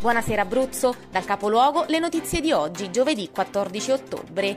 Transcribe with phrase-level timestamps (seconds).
[0.00, 4.56] Buonasera Abruzzo, dal capoluogo le notizie di oggi, giovedì 14 ottobre.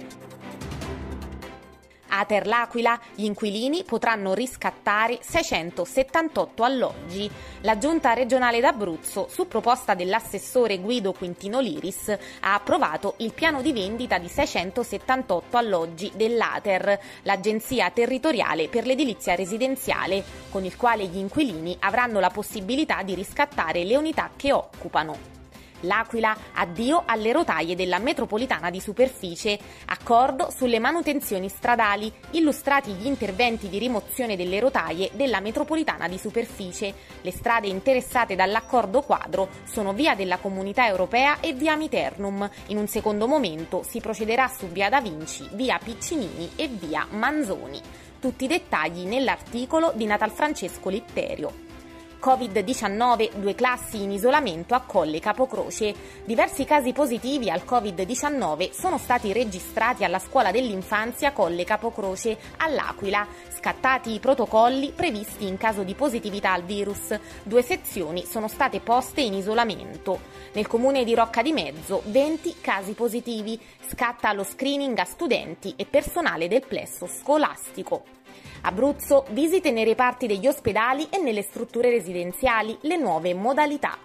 [2.14, 7.32] A Terl'Aquila gli inquilini potranno riscattare 678 alloggi.
[7.62, 12.10] La Giunta regionale d'Abruzzo, su proposta dell'assessore Guido Quintino Liris,
[12.42, 20.22] ha approvato il piano di vendita di 678 alloggi dell'ATER, l'Agenzia territoriale per l'edilizia residenziale,
[20.50, 25.41] con il quale gli inquilini avranno la possibilità di riscattare le unità che occupano.
[25.82, 33.70] L'Aquila, addio alle rotaie della metropolitana di superficie, accordo sulle manutenzioni stradali, illustrati gli interventi
[33.70, 36.94] di rimozione delle rotaie della metropolitana di superficie.
[37.22, 42.50] Le strade interessate dall'accordo quadro sono via della Comunità Europea e via Miternum.
[42.68, 47.82] In un secondo momento si procederà su via Da Vinci, via Piccinini e via Manzoni.
[48.20, 51.70] Tutti i dettagli nell'articolo di Natal Francesco Litterio.
[52.22, 55.96] Covid-19, due classi in isolamento a Colle Capocroce.
[56.24, 63.26] Diversi casi positivi al Covid-19 sono stati registrati alla scuola dell'infanzia Colle Capocroce all'Aquila.
[63.58, 67.18] Scattati i protocolli previsti in caso di positività al virus.
[67.42, 70.20] Due sezioni sono state poste in isolamento.
[70.54, 73.60] Nel comune di Rocca di Mezzo 20 casi positivi.
[73.88, 78.20] Scatta lo screening a studenti e personale del plesso scolastico.
[78.64, 83.98] Abruzzo, visite nei reparti degli ospedali e nelle strutture residenziali, le nuove modalità.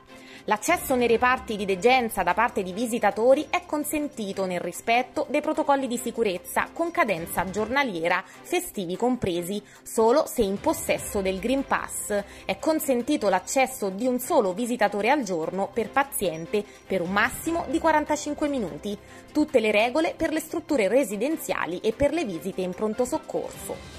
[0.48, 5.88] L'accesso nei reparti di degenza da parte di visitatori è consentito nel rispetto dei protocolli
[5.88, 12.22] di sicurezza con cadenza giornaliera, festivi compresi, solo se in possesso del Green Pass.
[12.44, 17.80] È consentito l'accesso di un solo visitatore al giorno per paziente per un massimo di
[17.80, 18.96] 45 minuti.
[19.32, 23.95] Tutte le regole per le strutture residenziali e per le visite in pronto soccorso.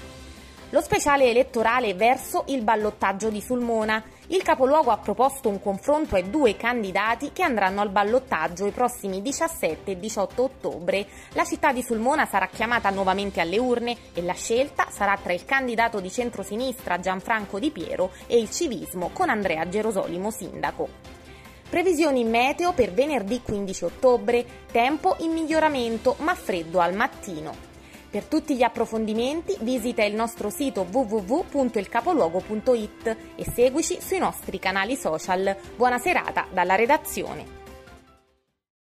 [0.70, 4.04] Lo speciale elettorale verso il ballottaggio di Sulmona.
[4.26, 9.22] Il capoluogo ha proposto un confronto ai due candidati che andranno al ballottaggio i prossimi
[9.22, 11.06] 17 e 18 ottobre.
[11.32, 15.46] La città di Sulmona sarà chiamata nuovamente alle urne e la scelta sarà tra il
[15.46, 20.88] candidato di centrosinistra Gianfranco Di Piero e il civismo con Andrea Gerosolimo sindaco.
[21.70, 27.67] Previsioni meteo per venerdì 15 ottobre, tempo in miglioramento ma freddo al mattino.
[28.10, 35.54] Per tutti gli approfondimenti visita il nostro sito www.ilcapoluogo.it e seguici sui nostri canali social.
[35.76, 37.57] Buona serata dalla redazione.